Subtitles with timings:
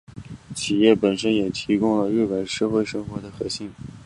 [0.55, 3.71] 企业本身也提供了日本社会生活的核心。